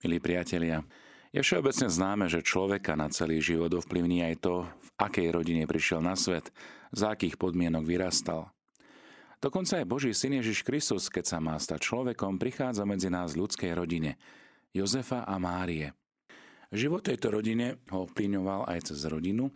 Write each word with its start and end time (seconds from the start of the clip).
Milí 0.00 0.16
priatelia, 0.16 0.80
je 1.28 1.44
všeobecne 1.44 1.92
známe, 1.92 2.24
že 2.32 2.40
človeka 2.40 2.96
na 2.96 3.12
celý 3.12 3.36
život 3.44 3.68
ovplyvní 3.68 4.24
aj 4.24 4.34
to, 4.40 4.64
v 4.64 4.88
akej 4.96 5.28
rodine 5.28 5.68
prišiel 5.68 6.00
na 6.00 6.16
svet, 6.16 6.48
za 6.88 7.12
akých 7.12 7.36
podmienok 7.36 7.84
vyrastal. 7.84 8.48
Dokonca 9.44 9.76
aj 9.76 9.84
Boží 9.84 10.16
syn 10.16 10.40
Ježiš 10.40 10.64
Kristus, 10.64 11.12
keď 11.12 11.24
sa 11.28 11.38
má 11.44 11.52
stať 11.60 11.84
človekom, 11.84 12.40
prichádza 12.40 12.88
medzi 12.88 13.12
nás 13.12 13.36
v 13.36 13.44
ľudskej 13.44 13.76
rodine, 13.76 14.16
Jozefa 14.72 15.28
a 15.28 15.36
Márie. 15.36 15.92
Život 16.72 17.04
tejto 17.04 17.36
rodine 17.36 17.84
ho 17.92 18.08
ovplyvňoval 18.08 18.72
aj 18.72 18.96
cez 18.96 19.04
rodinu 19.04 19.52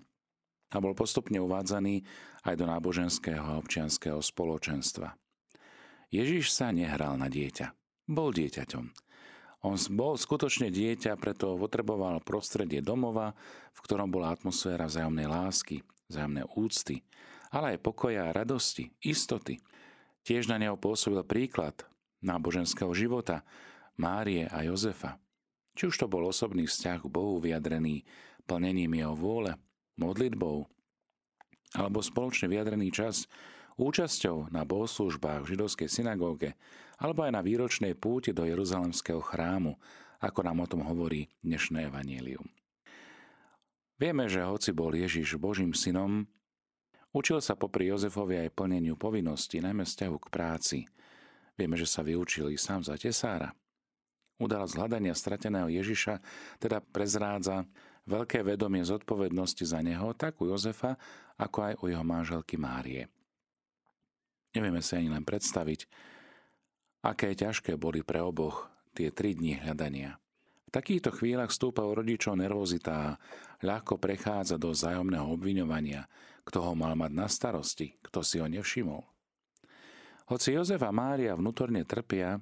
a 0.68 0.76
bol 0.76 0.92
postupne 0.92 1.40
uvádzaný 1.40 2.04
aj 2.44 2.54
do 2.60 2.68
náboženského 2.68 3.40
a 3.40 3.56
občianského 3.56 4.20
spoločenstva. 4.20 5.16
Ježiš 6.12 6.52
sa 6.52 6.68
nehral 6.68 7.16
na 7.16 7.32
dieťa. 7.32 7.72
Bol 8.12 8.36
dieťaťom 8.36 9.04
on 9.64 9.80
bol 9.96 10.20
skutočne 10.20 10.68
dieťa, 10.68 11.16
preto 11.16 11.56
potreboval 11.56 12.20
prostredie 12.20 12.84
domova, 12.84 13.32
v 13.72 13.80
ktorom 13.80 14.12
bola 14.12 14.36
atmosféra 14.36 14.84
vzájomnej 14.84 15.24
lásky, 15.24 15.80
vzájomnej 16.12 16.44
úcty, 16.52 17.00
ale 17.48 17.74
aj 17.74 17.78
pokoja 17.80 18.28
radosti, 18.36 18.92
istoty. 19.00 19.56
Tiež 20.20 20.52
na 20.52 20.60
neho 20.60 20.76
pôsobil 20.76 21.24
príklad 21.24 21.80
náboženského 22.20 22.92
života 22.92 23.40
Márie 23.96 24.44
a 24.44 24.68
Jozefa. 24.68 25.16
Či 25.72 25.88
už 25.88 25.96
to 25.96 26.06
bol 26.12 26.28
osobný 26.28 26.68
vzťah 26.68 27.00
k 27.00 27.08
Bohu 27.08 27.40
vyjadrený 27.40 28.04
plnením 28.44 29.00
jeho 29.00 29.16
vôle, 29.16 29.56
modlitbou, 29.96 30.68
alebo 31.72 31.98
spoločne 32.04 32.52
vyjadrený 32.52 32.92
čas 32.92 33.24
účasťou 33.76 34.54
na 34.54 34.62
bohoslužbách 34.62 35.42
v 35.44 35.50
židovskej 35.56 35.88
synagóge, 35.90 36.54
alebo 36.98 37.26
aj 37.26 37.32
na 37.34 37.42
výročnej 37.42 37.98
púti 37.98 38.30
do 38.30 38.46
Jeruzalemského 38.46 39.18
chrámu, 39.18 39.74
ako 40.22 40.40
nám 40.46 40.62
o 40.62 40.70
tom 40.70 40.82
hovorí 40.86 41.28
dnešné 41.42 41.90
evanílium. 41.90 42.46
Vieme, 43.98 44.26
že 44.26 44.42
hoci 44.42 44.74
bol 44.74 44.90
Ježiš 44.90 45.38
Božím 45.38 45.70
synom, 45.70 46.26
učil 47.14 47.38
sa 47.38 47.54
popri 47.54 47.90
Jozefovi 47.90 48.42
aj 48.42 48.54
plneniu 48.54 48.98
povinností, 48.98 49.62
najmä 49.62 49.86
vzťahu 49.86 50.16
k 50.18 50.26
práci. 50.34 50.78
Vieme, 51.54 51.78
že 51.78 51.86
sa 51.86 52.02
vyučil 52.02 52.50
i 52.50 52.58
sám 52.58 52.82
za 52.82 52.98
tesára. 52.98 53.54
Udalosť 54.42 54.74
hľadania 54.74 55.14
strateného 55.14 55.70
Ježiša 55.70 56.18
teda 56.58 56.82
prezrádza 56.82 57.70
veľké 58.10 58.42
vedomie 58.42 58.82
zodpovednosti 58.82 59.62
za 59.62 59.78
neho, 59.78 60.10
tak 60.18 60.42
u 60.42 60.50
Jozefa, 60.50 60.98
ako 61.38 61.58
aj 61.62 61.74
u 61.78 61.84
jeho 61.94 62.02
manželky 62.02 62.58
Márie. 62.58 63.13
Nevieme 64.54 64.80
si 64.80 64.94
ani 64.94 65.10
len 65.10 65.26
predstaviť, 65.26 65.86
Aké 67.04 67.36
ťažké 67.36 67.76
boli 67.76 68.00
pre 68.00 68.24
oboch 68.24 68.72
tie 68.96 69.12
tri 69.12 69.36
dni 69.36 69.60
hľadania. 69.60 70.16
V 70.64 70.70
takýchto 70.72 71.12
chvíľach 71.12 71.52
stúpa 71.52 71.84
u 71.84 71.92
rodičov 71.92 72.40
nervozita 72.40 72.92
a 72.96 73.16
ľahko 73.60 74.00
prechádza 74.00 74.56
do 74.56 74.72
zájomného 74.72 75.28
obviňovania, 75.36 76.08
kto 76.48 76.64
ho 76.64 76.72
mal 76.72 76.96
mať 76.96 77.12
na 77.12 77.28
starosti, 77.28 78.00
kto 78.00 78.24
si 78.24 78.40
ho 78.40 78.48
nevšimol. 78.48 79.04
Hoci 80.32 80.56
Jozef 80.56 80.80
a 80.80 80.88
Mária 80.88 81.36
vnútorne 81.36 81.84
trpia, 81.84 82.40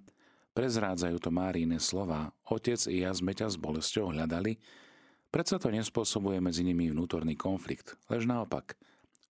prezrádzajú 0.54 1.18
to 1.18 1.34
Márine 1.34 1.82
slova, 1.82 2.30
otec 2.46 2.78
i 2.86 3.02
ja 3.02 3.10
sme 3.10 3.34
ťa 3.34 3.50
s 3.50 3.58
bolesťou 3.58 4.14
hľadali, 4.14 4.62
predsa 5.34 5.58
to 5.58 5.74
nespôsobuje 5.74 6.38
medzi 6.38 6.62
nimi 6.62 6.86
vnútorný 6.86 7.34
konflikt, 7.34 7.98
lež 8.06 8.30
naopak, 8.30 8.78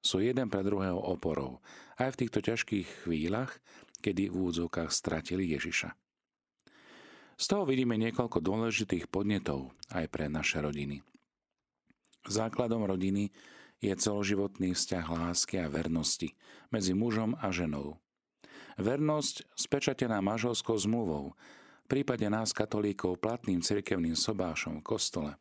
sú 0.03 0.19
jeden 0.19 0.50
pre 0.50 0.67
druhého 0.67 0.98
oporou, 0.98 1.62
aj 1.97 2.19
v 2.19 2.20
týchto 2.27 2.42
ťažkých 2.42 3.06
chvíľach, 3.06 3.62
kedy 4.03 4.28
v 4.28 4.34
úvodzovkách 4.34 4.91
stratili 4.91 5.55
Ježiša. 5.55 5.95
Z 7.39 7.45
toho 7.47 7.64
vidíme 7.64 7.95
niekoľko 7.97 8.42
dôležitých 8.42 9.08
podnetov 9.08 9.73
aj 9.95 10.11
pre 10.11 10.27
naše 10.27 10.58
rodiny. 10.58 11.00
Základom 12.27 12.86
rodiny 12.86 13.30
je 13.83 13.91
celoživotný 13.95 14.78
vzťah 14.78 15.06
lásky 15.11 15.58
a 15.58 15.67
vernosti 15.67 16.39
medzi 16.70 16.95
mužom 16.95 17.35
a 17.39 17.51
ženou. 17.51 17.98
Vernosť 18.79 19.46
spečatená 19.58 20.23
manželskou 20.23 20.79
zmluvou, 20.79 21.35
v 21.83 21.86
prípade 21.91 22.24
nás 22.30 22.55
katolíkov 22.55 23.18
platným 23.18 23.58
cirkevným 23.58 24.14
sobášom 24.14 24.80
v 24.80 24.86
kostole. 24.86 25.33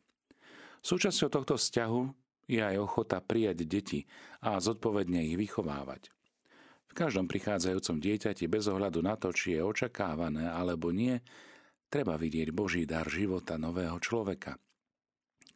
Súčasťou 0.82 1.30
tohto 1.30 1.54
vzťahu 1.54 2.21
je 2.52 2.60
aj 2.60 2.76
ochota 2.76 3.24
prijať 3.24 3.64
deti 3.64 4.04
a 4.44 4.60
zodpovedne 4.60 5.24
ich 5.24 5.40
vychovávať. 5.40 6.12
V 6.92 6.92
každom 6.92 7.24
prichádzajúcom 7.24 8.04
dieťati 8.04 8.44
bez 8.52 8.68
ohľadu 8.68 9.00
na 9.00 9.16
to, 9.16 9.32
či 9.32 9.56
je 9.56 9.64
očakávané 9.64 10.44
alebo 10.44 10.92
nie, 10.92 11.16
treba 11.88 12.20
vidieť 12.20 12.52
Boží 12.52 12.84
dar 12.84 13.08
života 13.08 13.56
nového 13.56 13.96
človeka, 13.96 14.60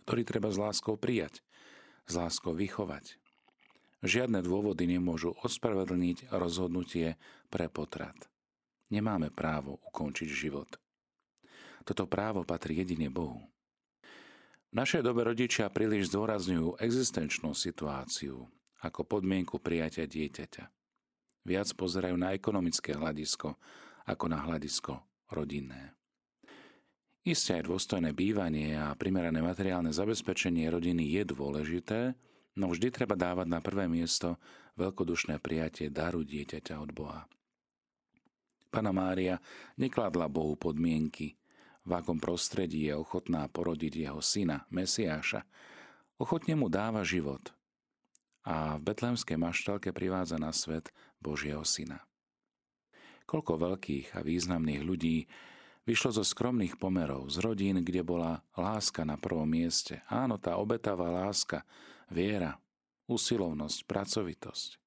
ktorý 0.08 0.24
treba 0.24 0.48
s 0.48 0.56
láskou 0.56 0.96
prijať, 0.96 1.44
s 2.08 2.16
láskou 2.16 2.56
vychovať. 2.56 3.20
Žiadne 4.00 4.40
dôvody 4.40 4.88
nemôžu 4.88 5.36
ospravedlniť 5.44 6.32
rozhodnutie 6.32 7.20
pre 7.52 7.68
potrat. 7.68 8.16
Nemáme 8.88 9.28
právo 9.28 9.82
ukončiť 9.92 10.28
život. 10.30 10.80
Toto 11.84 12.08
právo 12.08 12.48
patrí 12.48 12.80
jedine 12.80 13.12
Bohu. 13.12 13.44
V 14.76 14.84
našej 14.84 15.08
dobe 15.08 15.24
rodičia 15.24 15.72
príliš 15.72 16.12
zdôrazňujú 16.12 16.76
existenčnú 16.84 17.56
situáciu 17.56 18.44
ako 18.84 19.08
podmienku 19.08 19.56
prijatia 19.56 20.04
dieťaťa 20.04 20.68
viac 21.48 21.72
pozerajú 21.72 22.12
na 22.20 22.36
ekonomické 22.36 22.92
hľadisko 22.92 23.56
ako 24.04 24.24
na 24.28 24.36
hľadisko 24.36 25.00
rodinné. 25.32 25.96
Isté 27.24 27.56
aj 27.56 27.72
dôstojné 27.72 28.12
bývanie 28.12 28.76
a 28.76 28.92
primerané 28.92 29.40
materiálne 29.40 29.96
zabezpečenie 29.96 30.68
rodiny 30.68 31.08
je 31.08 31.22
dôležité, 31.24 32.12
no 32.60 32.68
vždy 32.68 32.92
treba 32.92 33.16
dávať 33.16 33.48
na 33.48 33.64
prvé 33.64 33.88
miesto 33.88 34.36
veľkodušné 34.76 35.40
prijatie 35.40 35.88
daru 35.88 36.20
dieťaťa 36.20 36.76
od 36.76 36.92
Boha. 36.92 37.24
Pana 38.68 38.92
Mária 38.92 39.40
nekladla 39.80 40.28
Bohu 40.28 40.52
podmienky, 40.52 41.32
v 41.86 41.90
akom 41.94 42.18
prostredí 42.18 42.90
je 42.90 42.98
ochotná 42.98 43.46
porodiť 43.46 44.10
jeho 44.10 44.18
syna, 44.18 44.66
Mesiáša. 44.74 45.46
Ochotne 46.18 46.58
mu 46.58 46.66
dáva 46.66 47.06
život– 47.06 47.48
a 48.46 48.78
v 48.78 48.86
betlehemskej 48.86 49.34
maštalke 49.34 49.90
privádza 49.90 50.38
na 50.38 50.54
svet 50.54 50.94
Božieho 51.18 51.66
Syna. 51.66 52.06
Koľko 53.26 53.58
veľkých 53.58 54.14
a 54.14 54.22
významných 54.22 54.86
ľudí 54.86 55.26
vyšlo 55.82 56.14
zo 56.14 56.22
skromných 56.22 56.78
pomerov, 56.78 57.26
z 57.26 57.42
rodín, 57.42 57.82
kde 57.82 58.06
bola 58.06 58.46
láska 58.54 59.02
na 59.02 59.18
prvom 59.18 59.50
mieste. 59.50 60.06
Áno, 60.06 60.38
tá 60.38 60.62
obetavá 60.62 61.10
láska, 61.10 61.66
viera, 62.06 62.54
usilovnosť, 63.10 63.82
pracovitosť. 63.82 64.78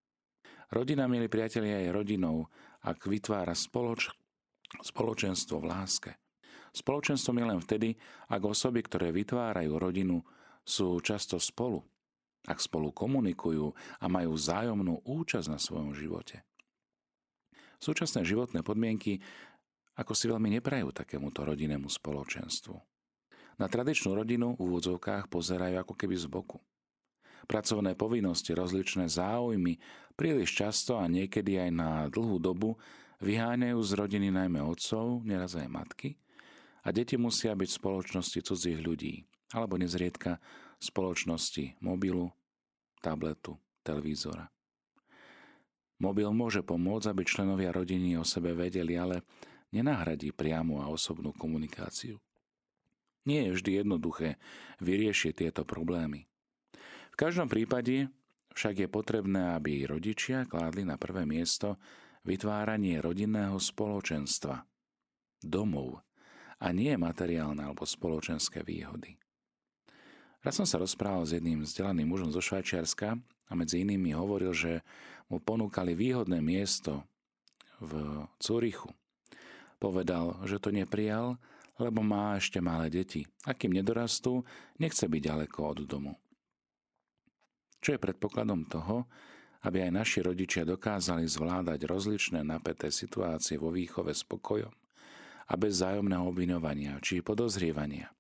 Rodina, 0.72 1.12
milí 1.12 1.28
priatelia, 1.28 1.84
je 1.84 1.92
rodinou, 1.92 2.48
ak 2.80 3.12
vytvára 3.12 3.52
spoloč, 3.52 4.08
spoločenstvo 4.80 5.60
v 5.60 5.68
láske. 5.68 6.12
Spoločenstvo 6.72 7.34
je 7.34 7.46
len 7.46 7.60
vtedy, 7.60 7.98
ak 8.30 8.42
osoby, 8.46 8.86
ktoré 8.86 9.10
vytvárajú 9.10 9.76
rodinu, 9.78 10.22
sú 10.62 11.02
často 11.02 11.42
spolu, 11.42 11.82
ak 12.46 12.62
spolu 12.62 12.94
komunikujú 12.94 13.74
a 14.00 14.06
majú 14.06 14.38
vzájomnú 14.38 15.02
účasť 15.02 15.48
na 15.50 15.58
svojom 15.58 15.98
živote. 15.98 16.46
Súčasné 17.80 18.28
životné 18.28 18.60
podmienky 18.62 19.24
ako 20.00 20.16
si 20.16 20.32
veľmi 20.32 20.48
neprajú 20.60 20.96
takémuto 20.96 21.44
rodinnému 21.44 21.92
spoločenstvu. 21.92 22.76
Na 23.60 23.68
tradičnú 23.68 24.16
rodinu 24.16 24.56
v 24.56 24.72
úvodzovkách 24.72 25.28
pozerajú 25.28 25.84
ako 25.84 25.94
keby 26.00 26.16
z 26.16 26.32
boku. 26.32 26.64
Pracovné 27.44 28.00
povinnosti, 28.00 28.56
rozličné 28.56 29.12
záujmy 29.12 29.76
príliš 30.16 30.56
často 30.56 30.96
a 30.96 31.12
niekedy 31.12 31.60
aj 31.60 31.72
na 31.76 31.90
dlhú 32.08 32.40
dobu 32.40 32.80
vyháňajú 33.20 33.80
z 33.84 33.92
rodiny 34.00 34.28
najmä 34.32 34.64
otcov, 34.64 35.28
neraz 35.28 35.60
aj 35.60 35.68
matky, 35.68 36.16
a 36.84 36.88
deti 36.96 37.20
musia 37.20 37.56
byť 37.56 37.70
v 37.70 37.80
spoločnosti 37.80 38.40
cudzích 38.46 38.80
ľudí, 38.80 39.28
alebo 39.52 39.76
nezriedka 39.76 40.40
spoločnosti 40.80 41.80
mobilu, 41.84 42.32
tabletu, 43.04 43.60
televízora. 43.84 44.48
Mobil 46.00 46.32
môže 46.32 46.64
pomôcť, 46.64 47.12
aby 47.12 47.24
členovia 47.28 47.76
rodiny 47.76 48.16
o 48.16 48.24
sebe 48.24 48.56
vedeli, 48.56 48.96
ale 48.96 49.28
nenahradí 49.76 50.32
priamu 50.32 50.80
a 50.80 50.88
osobnú 50.88 51.36
komunikáciu. 51.36 52.16
Nie 53.28 53.52
je 53.52 53.60
vždy 53.60 53.72
jednoduché 53.84 54.40
vyriešiť 54.80 55.44
tieto 55.44 55.68
problémy. 55.68 56.24
V 57.12 57.16
každom 57.20 57.52
prípade 57.52 58.08
však 58.56 58.88
je 58.88 58.88
potrebné, 58.88 59.60
aby 59.60 59.84
rodičia 59.84 60.48
kládli 60.48 60.88
na 60.88 60.96
prvé 60.96 61.28
miesto 61.28 61.76
vytváranie 62.24 63.04
rodinného 63.04 63.60
spoločenstva, 63.60 64.64
domov 65.44 66.00
a 66.60 66.76
nie 66.76 66.92
materiálne 67.00 67.64
alebo 67.64 67.88
spoločenské 67.88 68.62
výhody. 68.68 69.16
Raz 70.40 70.56
som 70.56 70.68
sa 70.68 70.80
rozprával 70.80 71.28
s 71.28 71.36
jedným 71.36 71.64
vzdelaným 71.64 72.08
mužom 72.08 72.32
zo 72.32 72.40
Švajčiarska 72.40 73.20
a 73.20 73.52
medzi 73.56 73.84
inými 73.84 74.16
hovoril, 74.16 74.56
že 74.56 74.84
mu 75.28 75.44
ponúkali 75.44 75.96
výhodné 75.96 76.40
miesto 76.40 77.04
v 77.84 78.24
Cúrichu. 78.40 78.92
Povedal, 79.80 80.40
že 80.48 80.60
to 80.60 80.72
neprijal, 80.72 81.40
lebo 81.80 82.04
má 82.04 82.36
ešte 82.36 82.60
malé 82.60 82.92
deti 82.92 83.24
a 83.48 83.56
kým 83.56 83.72
nedorastú, 83.72 84.44
nechce 84.80 85.08
byť 85.08 85.22
ďaleko 85.24 85.60
od 85.64 85.80
domu. 85.88 86.14
Čo 87.80 87.96
je 87.96 88.04
predpokladom 88.04 88.68
toho, 88.68 89.08
aby 89.64 89.88
aj 89.88 89.92
naši 89.92 90.20
rodičia 90.24 90.68
dokázali 90.68 91.24
zvládať 91.24 91.88
rozličné 91.88 92.44
napäté 92.44 92.92
situácie 92.92 93.56
vo 93.60 93.72
výchove 93.72 94.12
spokojom 94.12 94.72
a 95.50 95.54
bez 95.58 95.82
zájomného 95.82 96.30
obvinovania 96.30 97.02
či 97.02 97.26
podozrievania. 97.26 98.14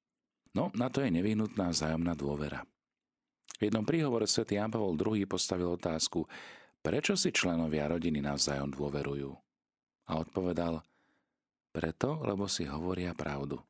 No, 0.57 0.73
na 0.73 0.89
to 0.89 1.05
je 1.05 1.13
nevyhnutná 1.13 1.69
zájomná 1.69 2.17
dôvera. 2.17 2.65
V 3.61 3.69
jednom 3.69 3.85
príhovore 3.85 4.25
svätý 4.25 4.57
Jan 4.57 4.73
Pavol 4.73 4.97
II 4.97 5.29
postavil 5.29 5.69
otázku, 5.69 6.25
prečo 6.81 7.13
si 7.13 7.29
členovia 7.29 7.85
rodiny 7.91 8.23
navzájom 8.23 8.73
dôverujú? 8.73 9.29
A 10.09 10.11
odpovedal, 10.17 10.81
preto, 11.69 12.17
lebo 12.25 12.49
si 12.49 12.65
hovoria 12.65 13.13
pravdu. 13.13 13.61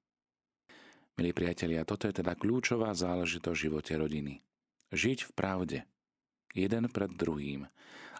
Milí 1.19 1.35
priatelia, 1.35 1.83
toto 1.83 2.07
je 2.07 2.15
teda 2.15 2.31
kľúčová 2.31 2.95
záležitosť 2.95 3.57
v 3.59 3.63
živote 3.67 3.93
rodiny. 3.99 4.33
Žiť 4.95 5.19
v 5.27 5.31
pravde. 5.35 5.79
Jeden 6.55 6.87
pred 6.87 7.11
druhým. 7.11 7.67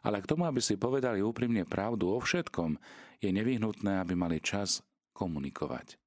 Ale 0.03 0.19
k 0.19 0.27
tomu, 0.27 0.43
aby 0.43 0.59
si 0.59 0.75
povedali 0.75 1.23
úprimne 1.23 1.63
pravdu 1.63 2.11
o 2.11 2.19
všetkom, 2.19 2.75
je 3.23 3.31
nevyhnutné, 3.31 4.03
aby 4.03 4.19
mali 4.19 4.43
čas 4.43 4.83
komunikovať. 5.19 5.99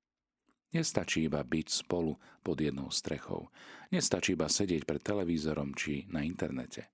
Nestačí 0.72 1.28
iba 1.28 1.44
byť 1.44 1.68
spolu 1.68 2.16
pod 2.40 2.56
jednou 2.56 2.88
strechou. 2.88 3.52
Nestačí 3.92 4.32
iba 4.32 4.48
sedieť 4.48 4.88
pred 4.88 5.04
televízorom 5.04 5.76
či 5.76 6.08
na 6.08 6.24
internete. 6.24 6.88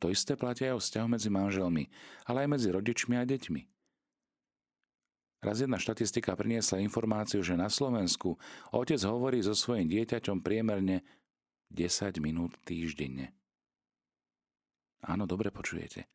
To 0.00 0.08
isté 0.08 0.40
platia 0.40 0.72
aj 0.72 0.74
o 0.78 0.80
vzťahu 0.80 1.06
medzi 1.12 1.28
manželmi, 1.28 1.84
ale 2.24 2.46
aj 2.46 2.48
medzi 2.48 2.68
rodičmi 2.72 3.20
a 3.20 3.28
deťmi. 3.28 3.62
Raz 5.38 5.62
jedna 5.62 5.78
štatistika 5.78 6.34
priniesla 6.34 6.82
informáciu, 6.82 7.44
že 7.44 7.54
na 7.54 7.70
Slovensku 7.70 8.40
otec 8.74 8.98
hovorí 9.06 9.38
so 9.44 9.54
svojím 9.54 9.86
dieťaťom 9.86 10.42
priemerne 10.42 11.06
10 11.70 12.18
minút 12.24 12.56
týždenne. 12.64 13.36
Áno, 15.04 15.30
dobre 15.30 15.54
počujete. 15.54 16.10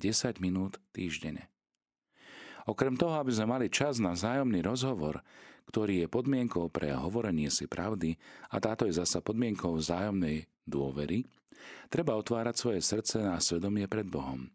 10 0.00 0.40
minút 0.40 0.80
týždenne. 0.96 1.52
Okrem 2.68 2.94
toho, 2.94 3.18
aby 3.18 3.34
sme 3.34 3.58
mali 3.58 3.66
čas 3.66 3.98
na 3.98 4.14
zájomný 4.14 4.62
rozhovor, 4.62 5.22
ktorý 5.66 6.06
je 6.06 6.12
podmienkou 6.12 6.70
pre 6.70 6.94
hovorenie 6.94 7.50
si 7.50 7.66
pravdy 7.66 8.18
a 8.50 8.58
táto 8.62 8.86
je 8.86 8.94
zasa 8.94 9.18
podmienkou 9.22 9.74
vzájomnej 9.78 10.46
dôvery, 10.66 11.26
treba 11.90 12.18
otvárať 12.18 12.54
svoje 12.54 12.80
srdce 12.82 13.22
na 13.22 13.38
svedomie 13.42 13.86
pred 13.90 14.06
Bohom. 14.06 14.50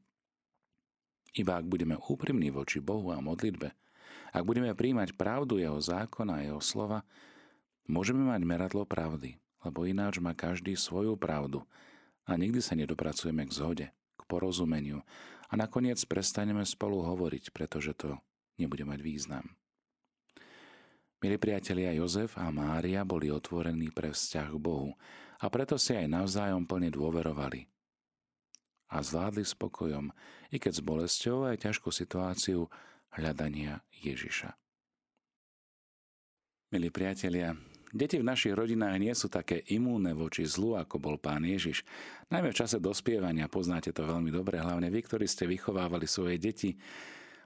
Iba 1.35 1.59
ak 1.59 1.65
budeme 1.67 1.99
úprimní 1.99 2.49
voči 2.49 2.79
Bohu 2.79 3.11
a 3.11 3.19
modlitbe, 3.19 3.69
ak 4.33 4.43
budeme 4.43 4.71
príjmať 4.75 5.15
pravdu 5.15 5.59
Jeho 5.59 5.79
zákona 5.79 6.41
a 6.41 6.45
Jeho 6.47 6.61
slova, 6.63 7.03
môžeme 7.87 8.23
mať 8.27 8.41
meradlo 8.43 8.83
pravdy, 8.83 9.39
lebo 9.63 9.87
ináč 9.87 10.19
má 10.19 10.35
každý 10.35 10.75
svoju 10.75 11.15
pravdu 11.19 11.63
a 12.27 12.35
nikdy 12.35 12.59
sa 12.59 12.75
nedopracujeme 12.75 13.47
k 13.47 13.55
zhode, 13.55 13.85
k 13.91 14.21
porozumeniu 14.27 15.03
a 15.47 15.53
nakoniec 15.55 15.99
prestaneme 16.05 16.63
spolu 16.67 17.03
hovoriť, 17.03 17.55
pretože 17.55 17.95
to 17.95 18.19
nebude 18.59 18.83
mať 18.83 18.99
význam. 18.99 19.45
Milí 21.17 21.41
priatelia, 21.41 21.97
Jozef 21.97 22.37
a 22.37 22.53
Mária 22.53 23.01
boli 23.01 23.33
otvorení 23.33 23.89
pre 23.89 24.13
vzťah 24.13 24.47
k 24.53 24.61
Bohu 24.61 24.93
a 25.41 25.45
preto 25.49 25.81
si 25.81 25.97
aj 25.97 26.05
navzájom 26.05 26.69
plne 26.69 26.93
dôverovali. 26.93 27.65
A 28.93 29.01
zvládli 29.01 29.43
spokojom, 29.43 30.13
i 30.53 30.57
keď 30.61 30.73
s 30.77 30.85
bolesťou 30.85 31.49
aj 31.49 31.65
ťažkú 31.65 31.89
situáciu 31.91 32.69
hľadania 33.17 33.81
Ježiša. 33.97 34.53
Milí 36.71 36.91
priatelia, 36.91 37.57
deti 37.93 38.19
v 38.19 38.27
našich 38.27 38.55
rodinách 38.55 38.97
nie 38.99 39.13
sú 39.15 39.31
také 39.31 39.63
imúne 39.71 40.11
voči 40.15 40.43
zlu, 40.43 40.75
ako 40.75 40.99
bol 40.99 41.15
pán 41.15 41.43
Ježiš. 41.43 41.83
Najmä 42.31 42.51
v 42.51 42.59
čase 42.59 42.83
dospievania, 42.83 43.51
poznáte 43.51 43.91
to 43.95 44.03
veľmi 44.03 44.31
dobre, 44.31 44.59
hlavne 44.59 44.91
vy, 44.91 44.99
ktorí 45.03 45.25
ste 45.27 45.47
vychovávali 45.47 46.07
svoje 46.07 46.35
deti, 46.41 46.75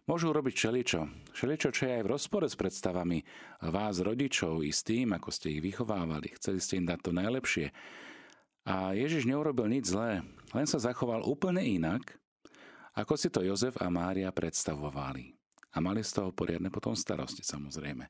Môžu 0.10 0.34
robiť 0.34 0.58
všeličo. 0.58 1.02
Všeličo, 1.38 1.70
čo 1.70 1.82
je 1.86 2.02
aj 2.02 2.04
v 2.04 2.12
rozpore 2.12 2.50
s 2.50 2.58
predstavami 2.58 3.22
vás, 3.70 4.02
rodičov, 4.02 4.66
i 4.66 4.74
s 4.74 4.82
tým, 4.82 5.14
ako 5.14 5.30
ste 5.30 5.54
ich 5.54 5.62
vychovávali. 5.62 6.34
Chceli 6.42 6.58
ste 6.58 6.82
im 6.82 6.90
dať 6.90 7.00
to 7.06 7.12
najlepšie. 7.14 7.70
A 8.66 8.98
Ježiš 8.98 9.30
neurobil 9.30 9.70
nič 9.70 9.94
zlé, 9.94 10.26
len 10.58 10.66
sa 10.66 10.82
zachoval 10.82 11.22
úplne 11.22 11.62
inak, 11.62 12.18
ako 12.98 13.14
si 13.14 13.30
to 13.30 13.46
Jozef 13.46 13.78
a 13.78 13.88
Mária 13.94 14.34
predstavovali. 14.34 15.38
A 15.72 15.78
mali 15.80 16.02
z 16.04 16.18
toho 16.18 16.34
poriadne 16.34 16.68
potom 16.74 16.98
starosti, 16.98 17.46
samozrejme. 17.46 18.10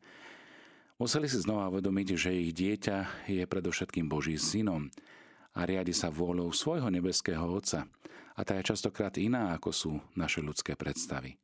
Museli 1.02 1.26
si 1.26 1.42
znova 1.42 1.66
uvedomiť, 1.74 2.08
že 2.14 2.30
ich 2.30 2.54
dieťa 2.54 3.26
je 3.26 3.42
predovšetkým 3.50 4.06
Boží 4.06 4.38
synom 4.38 4.86
a 5.58 5.66
riadi 5.66 5.98
sa 5.98 6.14
vôľou 6.14 6.54
svojho 6.54 6.94
nebeského 6.94 7.42
Otca. 7.42 7.90
A 8.38 8.46
tá 8.46 8.54
je 8.62 8.70
častokrát 8.70 9.10
iná, 9.18 9.50
ako 9.58 9.74
sú 9.74 9.92
naše 10.14 10.46
ľudské 10.46 10.78
predstavy. 10.78 11.42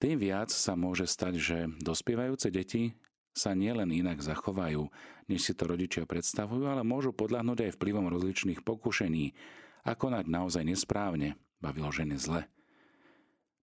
Tým 0.00 0.16
viac 0.16 0.48
sa 0.48 0.72
môže 0.80 1.04
stať, 1.04 1.34
že 1.36 1.58
dospievajúce 1.84 2.48
deti 2.48 2.96
sa 3.36 3.52
nielen 3.52 3.92
inak 3.92 4.24
zachovajú, 4.24 4.88
než 5.28 5.44
si 5.44 5.52
to 5.52 5.68
rodičia 5.68 6.08
predstavujú, 6.08 6.72
ale 6.72 6.88
môžu 6.88 7.12
podľahnúť 7.12 7.68
aj 7.68 7.76
vplyvom 7.76 8.08
rozličných 8.08 8.64
pokušení 8.64 9.36
a 9.84 9.92
konať 9.92 10.24
naozaj 10.24 10.64
nesprávne, 10.64 11.36
ba 11.60 11.68
vyložené 11.68 12.16
zle. 12.16 12.48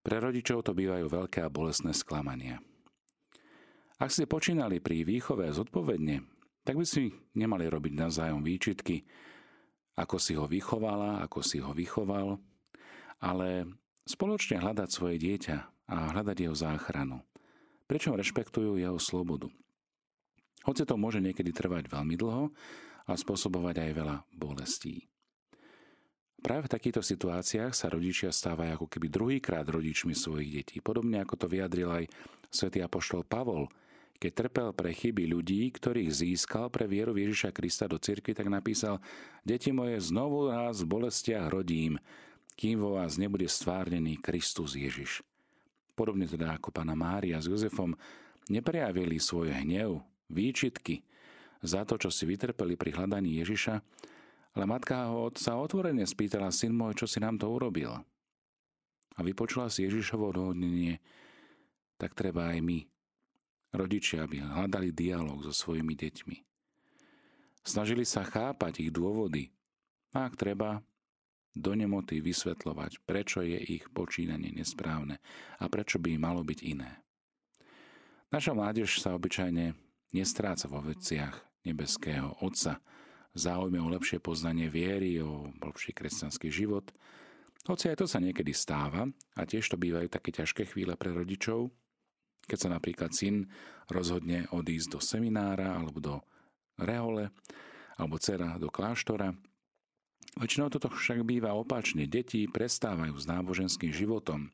Pre 0.06 0.22
rodičov 0.22 0.62
to 0.62 0.78
bývajú 0.78 1.10
veľké 1.10 1.42
a 1.42 1.50
bolestné 1.50 1.90
sklamania. 1.90 2.62
Ak 3.96 4.12
ste 4.12 4.28
počínali 4.28 4.76
pri 4.76 5.08
výchove 5.08 5.48
zodpovedne, 5.48 6.20
tak 6.68 6.76
by 6.76 6.84
si 6.84 7.16
nemali 7.32 7.64
robiť 7.64 7.96
navzájom 7.96 8.44
výčitky, 8.44 9.08
ako 9.96 10.20
si 10.20 10.36
ho 10.36 10.44
vychovala, 10.44 11.24
ako 11.24 11.40
si 11.40 11.64
ho 11.64 11.72
vychoval, 11.72 12.36
ale 13.24 13.64
spoločne 14.04 14.60
hľadať 14.60 14.88
svoje 14.92 15.16
dieťa 15.16 15.56
a 15.88 16.12
hľadať 16.12 16.36
jeho 16.44 16.52
záchranu, 16.52 17.24
pričom 17.88 18.12
rešpektujú 18.20 18.76
jeho 18.76 19.00
slobodu. 19.00 19.48
Hoci 20.68 20.84
to 20.84 21.00
môže 21.00 21.24
niekedy 21.24 21.56
trvať 21.56 21.88
veľmi 21.88 22.20
dlho 22.20 22.52
a 23.08 23.12
spôsobovať 23.16 23.80
aj 23.80 23.90
veľa 23.96 24.16
bolestí. 24.34 25.08
Práve 26.44 26.68
v 26.68 26.74
takýchto 26.76 27.00
situáciách 27.00 27.72
sa 27.72 27.88
rodičia 27.88 28.28
stávajú 28.28 28.76
ako 28.76 28.86
keby 28.92 29.08
druhýkrát 29.08 29.64
rodičmi 29.64 30.12
svojich 30.12 30.50
detí. 30.52 30.76
Podobne 30.84 31.24
ako 31.24 31.34
to 31.40 31.46
vyjadril 31.48 31.88
aj 31.88 32.04
svätý 32.52 32.84
apoštol 32.84 33.24
Pavol, 33.24 33.72
keď 34.16 34.32
trpel 34.32 34.68
pre 34.72 34.90
chyby 34.92 35.28
ľudí, 35.28 35.68
ktorých 35.72 36.10
získal 36.10 36.72
pre 36.72 36.88
vieru 36.88 37.12
Ježiša 37.12 37.52
Krista 37.52 37.84
do 37.86 38.00
cirkvi, 38.00 38.32
tak 38.32 38.48
napísal 38.48 39.00
Deti 39.44 39.70
moje, 39.70 40.00
znovu 40.00 40.48
raz 40.48 40.80
v 40.80 40.90
bolestiach 40.90 41.48
rodím, 41.48 42.00
kým 42.56 42.80
vo 42.80 42.96
vás 42.96 43.20
nebude 43.20 43.44
stvárnený 43.46 44.20
Kristus 44.20 44.74
Ježiš 44.74 45.20
podobne 45.96 46.28
teda 46.28 46.60
ako 46.60 46.68
pána 46.68 46.92
Mária 46.92 47.40
s 47.40 47.48
Jozefom, 47.48 47.96
neprejavili 48.52 49.16
svoj 49.16 49.56
hnev, 49.64 50.04
výčitky 50.28 51.00
za 51.64 51.88
to, 51.88 51.96
čo 51.96 52.12
si 52.12 52.28
vytrpeli 52.28 52.76
pri 52.76 52.92
hľadaní 52.92 53.40
Ježiša, 53.40 53.74
ale 54.52 54.64
matka 54.68 55.08
ho 55.08 55.32
sa 55.32 55.56
otvorene 55.56 56.04
spýtala, 56.04 56.52
syn 56.52 56.76
môj, 56.76 57.00
čo 57.00 57.06
si 57.08 57.18
nám 57.18 57.40
to 57.40 57.48
urobil? 57.48 58.04
A 59.16 59.24
vypočula 59.24 59.72
si 59.72 59.88
Ježišovo 59.88 60.36
odhodnenie, 60.36 61.00
tak 61.96 62.12
treba 62.12 62.52
aj 62.52 62.60
my, 62.60 62.84
rodičia, 63.74 64.26
aby 64.26 64.42
hľadali 64.42 64.92
dialog 64.94 65.42
so 65.42 65.54
svojimi 65.54 65.96
deťmi. 65.96 66.36
Snažili 67.66 68.06
sa 68.06 68.22
chápať 68.22 68.86
ich 68.86 68.90
dôvody 68.94 69.50
a 70.14 70.30
ak 70.30 70.38
treba, 70.38 70.84
do 71.56 71.72
nemoty 71.72 72.20
vysvetľovať, 72.20 73.00
prečo 73.08 73.40
je 73.40 73.56
ich 73.56 73.88
počínanie 73.88 74.52
nesprávne 74.52 75.24
a 75.56 75.64
prečo 75.72 75.96
by 75.96 76.20
malo 76.20 76.44
byť 76.44 76.60
iné. 76.60 77.00
Naša 78.28 78.52
mládež 78.52 79.00
sa 79.00 79.16
obyčajne 79.16 79.72
nestráca 80.12 80.68
vo 80.68 80.84
veciach 80.84 81.32
nebeského 81.64 82.36
Otca, 82.44 82.84
záujme 83.32 83.80
o 83.80 83.88
lepšie 83.88 84.20
poznanie 84.20 84.68
viery, 84.68 85.16
o 85.24 85.48
lepší 85.64 85.96
kresťanský 85.96 86.52
život, 86.52 86.92
hoci 87.66 87.90
aj 87.90 88.04
to 88.04 88.06
sa 88.06 88.22
niekedy 88.22 88.52
stáva 88.52 89.08
a 89.34 89.42
tiež 89.42 89.66
to 89.66 89.80
bývajú 89.80 90.06
také 90.12 90.30
ťažké 90.30 90.68
chvíle 90.70 90.94
pre 90.94 91.10
rodičov, 91.10 91.72
keď 92.46 92.58
sa 92.58 92.68
napríklad 92.72 93.10
syn 93.12 93.50
rozhodne 93.90 94.46
odísť 94.54 94.88
do 94.96 95.00
seminára 95.02 95.76
alebo 95.76 95.98
do 95.98 96.14
rehole, 96.80 97.30
alebo 97.98 98.16
dcera 98.18 98.58
do 98.58 98.70
kláštora 98.70 99.34
Väčšinou 100.36 100.68
toto 100.68 100.92
však 100.92 101.24
býva 101.24 101.56
opačne. 101.56 102.04
Deti 102.04 102.44
prestávajú 102.44 103.16
s 103.16 103.24
náboženským 103.24 103.88
životom. 103.88 104.52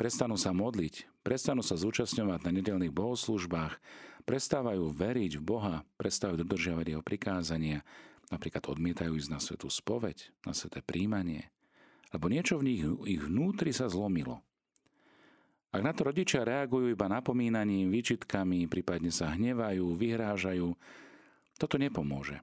Prestanú 0.00 0.40
sa 0.40 0.56
modliť, 0.56 1.20
prestanú 1.20 1.60
sa 1.60 1.76
zúčastňovať 1.76 2.40
na 2.48 2.50
nedelných 2.56 2.88
bohoslužbách, 2.88 3.76
prestávajú 4.24 4.88
veriť 4.88 5.36
v 5.36 5.42
Boha, 5.44 5.84
prestávajú 6.00 6.40
dodržiavať 6.40 6.86
jeho 6.96 7.04
prikázania, 7.04 7.84
napríklad 8.32 8.64
odmietajú 8.64 9.12
ísť 9.12 9.28
na 9.28 9.40
svetú 9.44 9.68
spoveď, 9.68 10.32
na 10.48 10.56
sveté 10.56 10.80
príjmanie, 10.80 11.52
lebo 12.16 12.32
niečo 12.32 12.56
v 12.56 12.72
nich 12.72 12.80
ich 13.04 13.20
vnútri 13.20 13.76
sa 13.76 13.92
zlomilo. 13.92 14.40
Ak 15.70 15.86
na 15.86 15.94
to 15.94 16.10
rodičia 16.10 16.42
reagujú 16.42 16.90
iba 16.90 17.06
napomínaním, 17.06 17.94
výčitkami, 17.94 18.66
prípadne 18.66 19.14
sa 19.14 19.30
hnevajú, 19.30 19.94
vyhrážajú, 19.94 20.74
toto 21.54 21.76
nepomôže. 21.78 22.42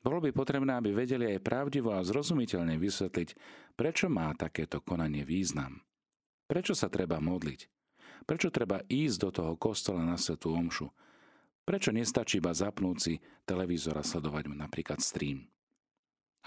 Bolo 0.00 0.24
by 0.24 0.32
potrebné, 0.32 0.72
aby 0.80 0.96
vedeli 0.96 1.36
aj 1.36 1.44
pravdivo 1.44 1.92
a 1.92 2.00
zrozumiteľne 2.00 2.80
vysvetliť, 2.80 3.28
prečo 3.76 4.08
má 4.08 4.32
takéto 4.32 4.80
konanie 4.80 5.28
význam. 5.28 5.84
Prečo 6.48 6.72
sa 6.72 6.88
treba 6.88 7.20
modliť? 7.20 7.60
Prečo 8.24 8.48
treba 8.48 8.80
ísť 8.88 9.16
do 9.20 9.30
toho 9.30 9.52
kostola 9.60 10.00
na 10.00 10.16
svetú 10.16 10.56
omšu? 10.56 10.88
Prečo 11.68 11.92
nestačí 11.92 12.40
iba 12.40 12.56
zapnúť 12.56 12.96
si 12.96 13.14
televízor 13.44 14.00
a 14.00 14.04
sledovať 14.04 14.48
napríklad 14.48 15.04
stream? 15.04 15.44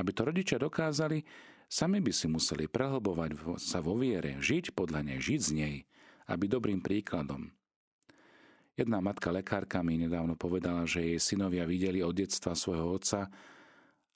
Aby 0.02 0.10
to 0.10 0.26
rodičia 0.26 0.58
dokázali, 0.58 1.22
sami 1.74 1.98
by 2.06 2.14
si 2.14 2.30
museli 2.30 2.70
prehlbovať 2.70 3.58
sa 3.58 3.82
vo 3.82 3.98
viere, 3.98 4.38
žiť 4.38 4.78
podľa 4.78 5.10
nej, 5.10 5.18
žiť 5.18 5.40
z 5.42 5.52
nej 5.58 5.76
a 6.30 6.38
byť 6.38 6.50
dobrým 6.54 6.86
príkladom. 6.86 7.50
Jedna 8.78 9.02
matka 9.02 9.34
lekárka 9.34 9.82
mi 9.82 9.98
nedávno 9.98 10.38
povedala, 10.38 10.86
že 10.86 11.02
jej 11.02 11.18
synovia 11.18 11.66
videli 11.66 12.06
od 12.06 12.14
detstva 12.14 12.54
svojho 12.54 12.94
otca, 12.94 13.26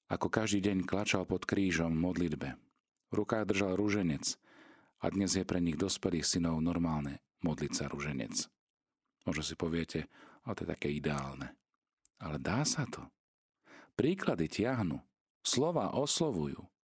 ako 0.05 0.29
každý 0.29 0.69
deň 0.69 0.85
klačal 0.85 1.25
pod 1.25 1.49
krížom 1.49 1.97
v 1.97 2.03
modlitbe. 2.05 2.49
V 3.09 3.13
rukách 3.17 3.49
držal 3.49 3.73
rúženec 3.73 4.37
a 5.01 5.09
dnes 5.09 5.33
je 5.33 5.41
pre 5.41 5.57
nich 5.57 5.81
dospelých 5.81 6.25
synov 6.29 6.61
normálne 6.61 7.25
modliť 7.41 7.73
sa 7.73 7.85
rúženec. 7.89 8.33
Možno 9.25 9.43
si 9.43 9.57
poviete, 9.57 10.05
ale 10.45 10.53
to 10.53 10.63
je 10.63 10.73
také 10.77 10.89
ideálne. 10.93 11.57
Ale 12.21 12.37
dá 12.37 12.65
sa 12.65 12.85
to. 12.85 13.01
Príklady 13.97 14.45
tiahnu. 14.45 15.01
Slova 15.41 15.93
oslovujú. 15.93 16.76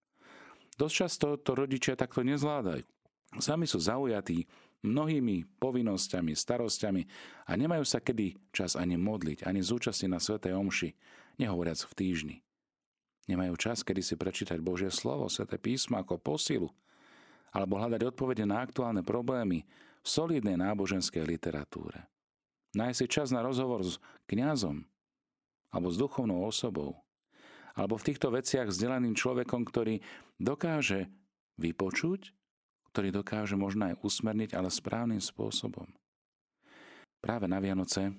Dosť 0.77 0.93
často 0.93 1.27
to 1.37 1.53
rodičia 1.53 1.93
takto 1.93 2.25
nezvládajú. 2.25 2.85
Sami 3.41 3.65
sú 3.65 3.81
zaujatí 3.81 4.45
mnohými 4.85 5.57
povinnosťami, 5.57 6.35
starosťami 6.35 7.01
a 7.49 7.51
nemajú 7.57 7.83
sa 7.87 8.03
kedy 8.03 8.37
čas 8.53 8.77
ani 8.77 8.99
modliť, 8.99 9.47
ani 9.47 9.63
zúčastniť 9.63 10.09
na 10.11 10.19
Svetej 10.21 10.53
Omši, 10.53 10.89
nehovoriac 11.41 11.81
v 11.81 11.93
týždni. 11.97 12.37
Nemajú 13.31 13.55
čas, 13.55 13.81
kedy 13.81 14.03
si 14.03 14.19
prečítať 14.19 14.59
Božie 14.59 14.91
slovo, 14.91 15.31
Sveté 15.31 15.55
písmo 15.55 15.97
ako 15.97 16.19
posilu, 16.19 16.69
alebo 17.55 17.79
hľadať 17.79 18.03
odpovede 18.11 18.43
na 18.43 18.59
aktuálne 18.59 19.01
problémy 19.01 19.63
v 20.03 20.07
solidnej 20.07 20.59
náboženskej 20.59 21.23
literatúre. 21.23 22.11
Nájsť 22.75 22.97
si 22.97 23.05
čas 23.07 23.29
na 23.29 23.45
rozhovor 23.45 23.85
s 23.85 24.01
kňazom 24.25 24.83
alebo 25.73 25.89
s 25.89 25.97
duchovnou 25.97 26.45
osobou, 26.45 27.01
alebo 27.73 27.97
v 27.97 28.13
týchto 28.13 28.29
veciach 28.29 28.69
vzdelaným 28.69 29.17
človekom, 29.17 29.65
ktorý 29.65 30.01
dokáže 30.37 31.09
vypočuť, 31.57 32.33
ktorý 32.93 33.09
dokáže 33.09 33.57
možno 33.57 33.89
aj 33.89 33.99
usmerniť, 34.05 34.53
ale 34.53 34.69
správnym 34.69 35.17
spôsobom. 35.17 35.89
Práve 37.17 37.49
na 37.49 37.57
Vianoce 37.57 38.13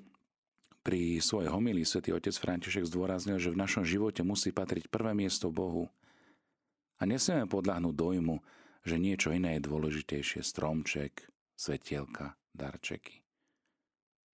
pri 0.82 1.22
svojej 1.22 1.48
homilii 1.48 1.86
svätý 1.86 2.10
otec 2.10 2.34
František 2.34 2.90
zdôraznil, 2.90 3.38
že 3.38 3.54
v 3.54 3.60
našom 3.62 3.86
živote 3.86 4.26
musí 4.26 4.50
patriť 4.50 4.90
prvé 4.90 5.14
miesto 5.14 5.48
Bohu. 5.54 5.86
A 6.98 7.06
nesmieme 7.06 7.46
podľahnúť 7.46 7.94
dojmu, 7.94 8.36
že 8.84 9.00
niečo 9.00 9.32
iné 9.32 9.56
je 9.56 9.66
dôležitejšie, 9.70 10.44
stromček, 10.44 11.30
svetielka, 11.54 12.36
darčeky. 12.52 13.22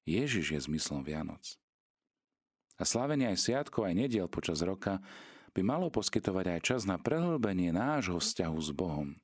Ježiš 0.09 0.57
je 0.57 0.61
zmyslom 0.65 1.05
Vianoc. 1.05 1.60
A 2.81 2.89
slávenie 2.89 3.29
aj 3.29 3.45
sviatkov, 3.45 3.85
aj 3.85 3.93
nediel 3.93 4.25
počas 4.25 4.65
roka 4.65 5.05
by 5.53 5.61
malo 5.61 5.93
poskytovať 5.93 6.47
aj 6.57 6.61
čas 6.65 6.81
na 6.89 6.97
prehlbenie 6.97 7.77
nášho 7.77 8.17
vzťahu 8.17 8.57
s 8.57 8.71
Bohom, 8.73 9.21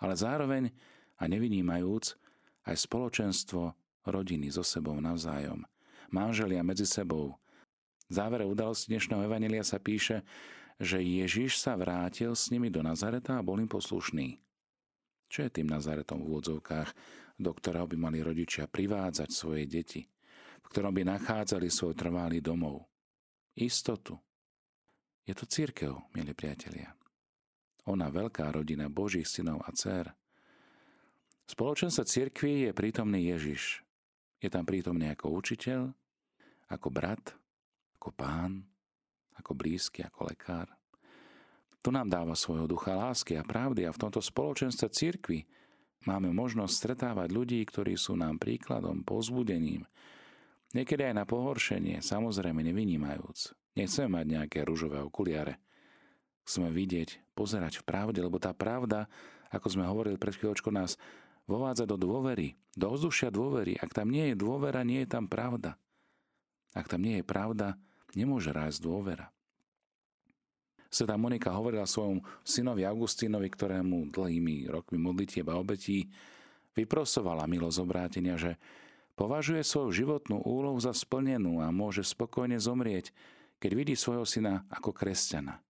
ale 0.00 0.14
zároveň 0.16 0.72
a 1.20 1.28
nevynímajúc 1.28 2.16
aj 2.64 2.76
spoločenstvo 2.76 3.76
rodiny 4.08 4.48
so 4.48 4.64
sebou 4.64 4.96
navzájom, 4.96 5.68
manželia 6.08 6.64
medzi 6.64 6.88
sebou. 6.88 7.36
V 8.08 8.12
závere 8.16 8.48
udalosti 8.48 8.96
dnešného 8.96 9.28
Evanelia 9.28 9.66
sa 9.66 9.76
píše, 9.76 10.24
že 10.80 11.02
Ježiš 11.02 11.60
sa 11.60 11.76
vrátil 11.76 12.32
s 12.32 12.48
nimi 12.48 12.72
do 12.72 12.80
Nazareta 12.80 13.36
a 13.36 13.44
bol 13.44 13.60
im 13.60 13.68
poslušný. 13.68 14.40
Čo 15.26 15.44
je 15.44 15.50
tým 15.50 15.68
Nazaretom 15.68 16.22
v 16.22 16.32
úvodzovkách, 16.32 16.90
do 17.36 17.50
ktorého 17.50 17.90
by 17.90 17.96
mali 17.98 18.22
rodičia 18.22 18.70
privádzať 18.70 19.28
svoje 19.34 19.66
deti? 19.66 20.06
V 20.66 20.70
ktorom 20.74 20.90
by 20.90 21.02
nachádzali 21.06 21.70
svoj 21.70 21.94
trvalý 21.94 22.42
domov. 22.42 22.82
Istotu. 23.54 24.18
Je 25.22 25.30
to 25.30 25.46
církev, 25.46 25.94
milí 26.10 26.34
priatelia. 26.34 26.90
Ona 27.86 28.10
veľká 28.10 28.50
rodina 28.50 28.90
Božích 28.90 29.30
synov 29.30 29.62
a 29.62 29.70
dcer. 29.70 30.10
V 31.46 31.50
spoločenstve 31.54 32.02
církvy 32.02 32.52
je 32.66 32.70
prítomný 32.74 33.30
Ježiš. 33.30 33.86
Je 34.42 34.50
tam 34.50 34.66
prítomný 34.66 35.06
ako 35.14 35.38
učiteľ, 35.38 35.94
ako 36.66 36.88
brat, 36.90 37.30
ako 37.94 38.10
pán, 38.10 38.66
ako 39.38 39.54
blízky, 39.54 40.02
ako 40.02 40.26
lekár. 40.26 40.66
Tu 41.78 41.94
nám 41.94 42.10
dáva 42.10 42.34
svojho 42.34 42.66
ducha 42.66 42.98
lásky 42.98 43.38
a 43.38 43.46
pravdy 43.46 43.86
a 43.86 43.94
v 43.94 44.02
tomto 44.02 44.18
spoločenstve 44.18 44.90
církvy 44.90 45.46
máme 46.10 46.34
možnosť 46.34 46.74
stretávať 46.74 47.30
ľudí, 47.30 47.62
ktorí 47.62 47.94
sú 47.94 48.18
nám 48.18 48.42
príkladom, 48.42 49.06
pozbudením, 49.06 49.86
Niekedy 50.76 51.08
aj 51.08 51.14
na 51.16 51.24
pohoršenie, 51.24 52.04
samozrejme 52.04 52.60
nevynímajúc. 52.60 53.56
Nechceme 53.80 54.20
mať 54.20 54.26
nejaké 54.28 54.58
rúžové 54.60 55.00
okuliare. 55.00 55.56
Chceme 56.44 56.68
vidieť, 56.68 57.32
pozerať 57.32 57.80
v 57.80 57.86
pravde, 57.88 58.20
lebo 58.20 58.36
tá 58.36 58.52
pravda, 58.52 59.08
ako 59.48 59.72
sme 59.72 59.88
hovorili 59.88 60.20
pred 60.20 60.36
chvíľočkou, 60.36 60.68
nás 60.68 61.00
vovádza 61.48 61.88
do 61.88 61.96
dôvery, 61.96 62.60
do 62.76 62.92
vzdušia 62.92 63.32
dôvery. 63.32 63.80
Ak 63.80 63.96
tam 63.96 64.12
nie 64.12 64.30
je 64.30 64.36
dôvera, 64.36 64.84
nie 64.84 65.00
je 65.00 65.08
tam 65.08 65.24
pravda. 65.32 65.80
Ak 66.76 66.92
tam 66.92 67.00
nie 67.00 67.18
je 67.18 67.24
pravda, 67.24 67.80
nemôže 68.12 68.52
rásť 68.52 68.84
dôvera. 68.84 69.32
Sveta 70.92 71.16
Monika 71.16 71.56
hovorila 71.56 71.88
svojom 71.88 72.20
synovi 72.44 72.84
Augustínovi, 72.84 73.48
ktorému 73.48 74.12
dlhými 74.12 74.68
rokmi 74.68 75.00
modlitieb 75.00 75.48
a 75.48 75.56
obetí 75.56 76.04
vyprosovala 76.76 77.48
milosť 77.48 77.78
obrátenia, 77.80 78.36
že 78.36 78.60
Považuje 79.16 79.64
svoju 79.64 80.04
životnú 80.04 80.44
úlohu 80.44 80.76
za 80.76 80.92
splnenú 80.92 81.64
a 81.64 81.72
môže 81.72 82.04
spokojne 82.04 82.60
zomrieť, 82.60 83.16
keď 83.56 83.70
vidí 83.72 83.94
svojho 83.96 84.28
syna 84.28 84.68
ako 84.68 84.92
kresťana. 84.92 85.64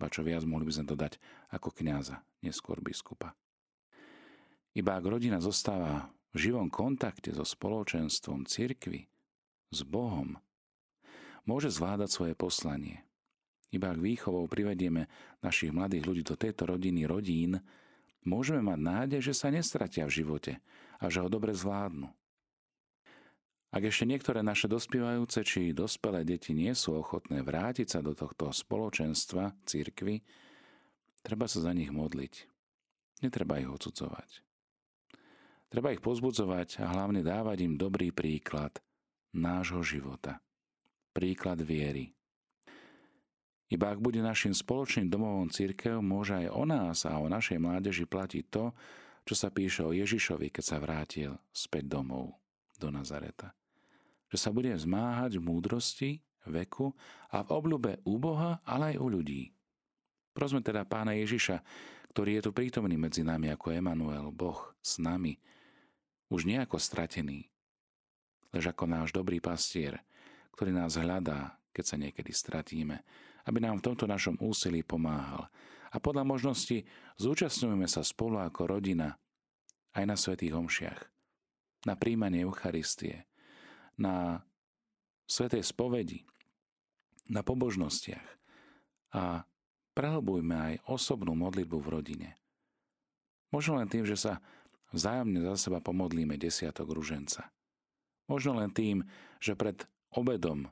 Ba 0.00 0.08
čo 0.08 0.24
viac 0.24 0.40
mohli 0.48 0.64
by 0.64 0.72
sme 0.72 0.88
dodať 0.88 1.20
ako 1.52 1.68
kňaza, 1.68 2.24
neskôr 2.40 2.80
biskupa. 2.80 3.36
Iba 4.72 4.96
ak 4.96 5.04
rodina 5.04 5.36
zostáva 5.36 6.08
v 6.32 6.48
živom 6.48 6.72
kontakte 6.72 7.28
so 7.28 7.44
spoločenstvom 7.44 8.48
cirkvy, 8.48 9.04
s 9.68 9.84
Bohom, 9.84 10.40
môže 11.44 11.68
zvládať 11.68 12.08
svoje 12.08 12.32
poslanie. 12.32 13.04
Iba 13.68 13.92
ak 13.92 14.00
výchovou 14.00 14.48
privedieme 14.48 15.12
našich 15.44 15.76
mladých 15.76 16.08
ľudí 16.08 16.22
do 16.24 16.40
tejto 16.40 16.72
rodiny 16.72 17.04
rodín, 17.04 17.60
môžeme 18.24 18.64
mať 18.64 18.78
nádej, 18.80 19.20
že 19.28 19.34
sa 19.36 19.52
nestratia 19.52 20.08
v 20.08 20.24
živote 20.24 20.52
a 20.98 21.10
že 21.10 21.22
ho 21.22 21.28
dobre 21.30 21.54
zvládnu. 21.54 22.10
Ak 23.68 23.84
ešte 23.84 24.08
niektoré 24.08 24.40
naše 24.40 24.64
dospievajúce 24.64 25.44
či 25.44 25.76
dospelé 25.76 26.24
deti 26.24 26.56
nie 26.56 26.72
sú 26.72 26.96
ochotné 26.96 27.44
vrátiť 27.44 27.86
sa 27.86 28.00
do 28.00 28.16
tohto 28.16 28.48
spoločenstva, 28.48 29.52
církvy, 29.68 30.24
treba 31.20 31.44
sa 31.44 31.60
za 31.60 31.76
nich 31.76 31.92
modliť. 31.92 32.48
Netreba 33.20 33.60
ich 33.60 33.68
odsudzovať. 33.68 34.40
Treba 35.68 35.92
ich 35.92 36.00
pozbudzovať 36.00 36.80
a 36.80 36.96
hlavne 36.96 37.20
dávať 37.20 37.68
im 37.68 37.74
dobrý 37.76 38.08
príklad 38.08 38.80
nášho 39.36 39.84
života. 39.84 40.40
Príklad 41.12 41.60
viery. 41.60 42.16
Iba 43.68 43.92
ak 43.92 44.00
bude 44.00 44.24
našim 44.24 44.56
spoločným 44.56 45.12
domovom 45.12 45.52
církev, 45.52 46.00
môže 46.00 46.40
aj 46.40 46.48
o 46.56 46.64
nás 46.64 47.04
a 47.04 47.20
o 47.20 47.28
našej 47.28 47.60
mládeži 47.60 48.08
platiť 48.08 48.44
to, 48.48 48.72
čo 49.28 49.36
sa 49.36 49.52
píše 49.52 49.84
o 49.84 49.92
Ježišovi, 49.92 50.48
keď 50.48 50.64
sa 50.64 50.80
vrátil 50.80 51.36
späť 51.52 52.00
domov 52.00 52.40
do 52.80 52.88
Nazareta. 52.88 53.52
Že 54.32 54.38
sa 54.40 54.50
bude 54.56 54.72
zmáhať 54.72 55.36
v 55.36 55.44
múdrosti, 55.44 56.10
veku 56.48 56.96
a 57.28 57.44
v 57.44 57.48
obľube 57.52 58.00
u 58.08 58.16
Boha, 58.16 58.64
ale 58.64 58.96
aj 58.96 59.04
u 59.04 59.06
ľudí. 59.12 59.52
Prosme 60.32 60.64
teda 60.64 60.88
pána 60.88 61.12
Ježiša, 61.12 61.60
ktorý 62.16 62.40
je 62.40 62.42
tu 62.48 62.50
prítomný 62.56 62.96
medzi 62.96 63.20
nami 63.20 63.52
ako 63.52 63.68
Emanuel, 63.68 64.32
Boh 64.32 64.72
s 64.80 64.96
nami, 64.96 65.36
už 66.32 66.48
nie 66.48 66.56
ako 66.56 66.80
stratený, 66.80 67.52
lež 68.48 68.72
ako 68.72 68.88
náš 68.88 69.12
dobrý 69.12 69.44
pastier, 69.44 70.00
ktorý 70.56 70.72
nás 70.72 70.96
hľadá, 70.96 71.60
keď 71.76 71.84
sa 71.84 72.00
niekedy 72.00 72.32
stratíme, 72.32 72.96
aby 73.44 73.58
nám 73.60 73.84
v 73.84 73.92
tomto 73.92 74.08
našom 74.08 74.40
úsilí 74.40 74.80
pomáhal, 74.80 75.52
a 75.92 75.96
podľa 75.98 76.24
možnosti 76.24 76.84
zúčastňujeme 77.16 77.88
sa 77.88 78.04
spolu 78.04 78.40
ako 78.40 78.78
rodina 78.78 79.16
aj 79.96 80.04
na 80.04 80.16
svätých 80.16 80.52
homšiach, 80.52 81.00
na 81.88 81.94
príjmanie 81.96 82.44
Eucharistie, 82.44 83.24
na 83.98 84.44
svetej 85.28 85.64
spovedi, 85.64 86.24
na 87.28 87.44
pobožnostiach 87.44 88.28
a 89.12 89.44
prehlbujme 89.92 90.54
aj 90.54 90.74
osobnú 90.88 91.36
modlitbu 91.36 91.76
v 91.80 91.88
rodine. 91.92 92.30
Možno 93.48 93.80
len 93.80 93.88
tým, 93.88 94.04
že 94.04 94.16
sa 94.16 94.40
vzájomne 94.92 95.40
za 95.44 95.68
seba 95.68 95.80
pomodlíme 95.80 96.36
desiatok 96.40 96.92
ruženca. 96.92 97.48
Možno 98.28 98.60
len 98.60 98.72
tým, 98.72 99.04
že 99.40 99.56
pred 99.56 99.88
obedom 100.12 100.68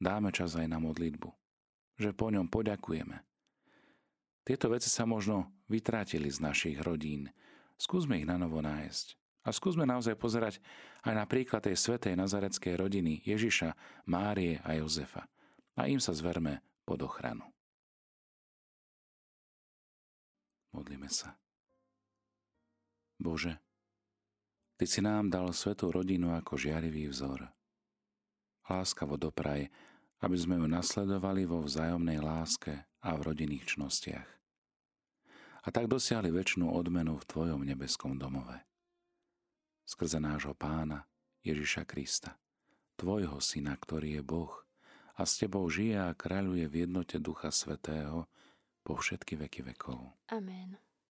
dáme 0.00 0.32
čas 0.32 0.56
aj 0.56 0.68
na 0.68 0.80
modlitbu, 0.80 1.28
že 2.00 2.16
po 2.16 2.32
ňom 2.32 2.48
poďakujeme. 2.48 3.31
Tieto 4.42 4.66
veci 4.70 4.90
sa 4.90 5.06
možno 5.06 5.54
vytrátili 5.70 6.26
z 6.26 6.42
našich 6.42 6.78
rodín. 6.82 7.30
Skúsme 7.78 8.18
ich 8.18 8.26
na 8.26 8.38
novo 8.38 8.58
nájsť. 8.58 9.18
A 9.42 9.50
skúsme 9.50 9.82
naozaj 9.82 10.14
pozerať 10.14 10.62
aj 11.02 11.14
na 11.18 11.26
príklad 11.26 11.66
tej 11.66 11.74
svetej 11.74 12.14
nazareckej 12.14 12.78
rodiny 12.78 13.26
Ježiša, 13.26 13.74
Márie 14.06 14.62
a 14.62 14.78
Jozefa. 14.78 15.26
A 15.74 15.90
im 15.90 15.98
sa 15.98 16.14
zverme 16.14 16.62
pod 16.86 17.02
ochranu. 17.02 17.46
Modlíme 20.70 21.10
sa. 21.10 21.38
Bože, 23.18 23.58
Ty 24.82 24.90
si 24.90 24.98
nám 24.98 25.30
dal 25.30 25.46
svetú 25.54 25.94
rodinu 25.94 26.34
ako 26.34 26.58
žiarivý 26.58 27.06
vzor. 27.06 27.46
Láskavo 28.66 29.14
dopraj, 29.14 29.70
aby 30.22 30.36
sme 30.38 30.58
ju 30.58 30.66
nasledovali 30.66 31.46
vo 31.46 31.62
vzájomnej 31.62 32.18
láske 32.18 32.82
a 33.02 33.18
v 33.18 33.20
rodinných 33.26 33.66
čnostiach. 33.66 34.28
A 35.62 35.68
tak 35.70 35.86
dosiahli 35.86 36.30
väčšinu 36.34 36.70
odmenu 36.70 37.18
v 37.18 37.28
Tvojom 37.28 37.62
nebeskom 37.62 38.18
domove. 38.18 38.62
Skrze 39.86 40.18
nášho 40.18 40.54
pána 40.54 41.06
Ježiša 41.42 41.86
Krista, 41.86 42.38
Tvojho 42.98 43.38
syna, 43.42 43.74
ktorý 43.78 44.18
je 44.18 44.22
Boh 44.22 44.54
a 45.18 45.22
s 45.26 45.38
Tebou 45.38 45.66
žije 45.70 45.98
a 45.98 46.16
kráľuje 46.16 46.66
v 46.70 46.74
jednote 46.86 47.18
Ducha 47.18 47.50
Svetého 47.50 48.26
po 48.82 48.98
všetky 48.98 49.38
veky 49.38 49.74
vekov. 49.74 50.14
Amen. 50.30 50.78